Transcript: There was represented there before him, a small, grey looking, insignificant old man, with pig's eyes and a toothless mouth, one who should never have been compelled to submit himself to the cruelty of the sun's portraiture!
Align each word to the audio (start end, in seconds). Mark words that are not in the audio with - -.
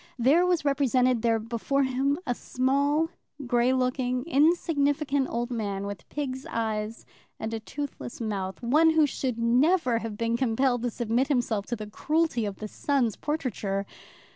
There 0.17 0.47
was 0.47 0.65
represented 0.65 1.21
there 1.21 1.37
before 1.37 1.83
him, 1.83 2.17
a 2.25 2.33
small, 2.33 3.09
grey 3.45 3.71
looking, 3.71 4.23
insignificant 4.25 5.29
old 5.29 5.51
man, 5.51 5.85
with 5.85 6.09
pig's 6.09 6.43
eyes 6.49 7.05
and 7.39 7.53
a 7.53 7.59
toothless 7.59 8.19
mouth, 8.19 8.63
one 8.63 8.89
who 8.89 9.05
should 9.05 9.37
never 9.37 9.99
have 9.99 10.17
been 10.17 10.37
compelled 10.37 10.81
to 10.81 10.89
submit 10.89 11.27
himself 11.27 11.67
to 11.67 11.75
the 11.75 11.85
cruelty 11.85 12.45
of 12.47 12.55
the 12.55 12.67
sun's 12.67 13.15
portraiture! 13.15 13.85